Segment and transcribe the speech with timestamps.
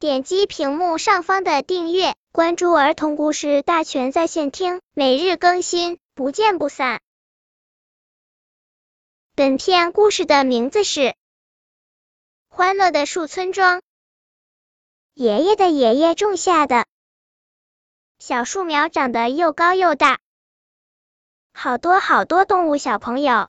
[0.00, 7.00] 点击屏幕上方的订阅，关注儿童故事大全在线听，每日更新，不见不散。
[9.34, 11.00] 本片故事的名字是
[12.46, 13.78] 《欢乐的树村庄》。
[15.14, 16.86] 爷爷的爷爷种下的
[18.20, 20.20] 小树苗长得又高又大，
[21.52, 23.48] 好多好多动物小朋友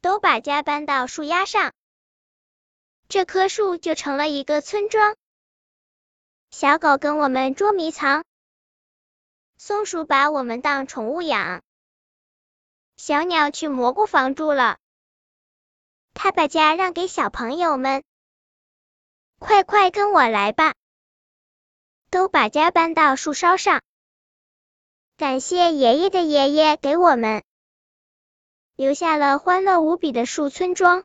[0.00, 1.72] 都把家搬到树丫上。
[3.08, 5.16] 这棵树就成了一个村庄。
[6.50, 8.24] 小狗跟我们捉迷藏，
[9.56, 11.62] 松鼠把我们当宠物养，
[12.96, 14.78] 小鸟去蘑菇房住了。
[16.12, 18.04] 它把家让给小朋友们，
[19.38, 20.74] 快快跟我来吧！
[22.10, 23.82] 都把家搬到树梢上。
[25.16, 27.42] 感谢爷爷的爷爷给我们
[28.76, 31.04] 留下了欢乐无比的树村庄。